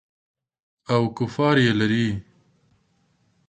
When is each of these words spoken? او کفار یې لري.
او 0.93 1.01
کفار 1.17 1.55
یې 1.65 1.73
لري. 1.79 2.07